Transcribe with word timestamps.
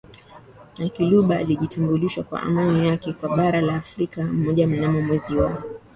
na 0.77 0.89
Kiluba 0.89 1.37
alijitambulisha 1.37 2.23
kwa 2.23 2.41
imani 2.41 2.87
yake 2.87 3.13
kwa 3.13 3.37
bara 3.37 3.61
la 3.61 3.75
Afrika 3.75 4.23
mojaMnamo 4.23 5.01
mwezi 5.01 5.35
wa 5.35 5.63